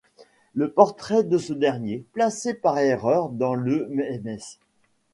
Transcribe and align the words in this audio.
Le 0.55 0.71
portrait 0.71 1.23
de 1.23 1.37
ce 1.37 1.53
dernier, 1.53 2.03
placé 2.13 2.55
par 2.55 2.79
erreur 2.79 3.29
dans 3.29 3.53
le 3.53 3.85
Ms. 3.91 4.39